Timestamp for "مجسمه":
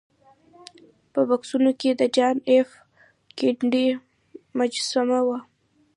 4.57-5.19